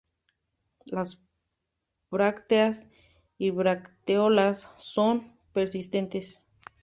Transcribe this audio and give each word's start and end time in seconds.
Las 0.87 1.21
brácteas 2.09 2.89
y 3.37 3.51
bracteolas 3.51 4.67
son 4.75 5.31
persistentes. 5.53 6.43